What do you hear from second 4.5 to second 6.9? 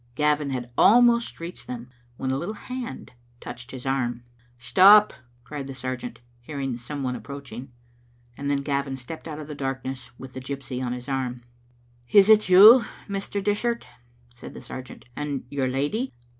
"Stop," cried the sergeant, hearing